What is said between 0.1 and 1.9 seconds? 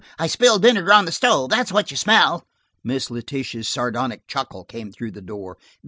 I spilled vinegar on the stove; that's